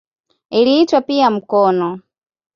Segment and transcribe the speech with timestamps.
[0.49, 1.99] Iliitwa pia "mkono".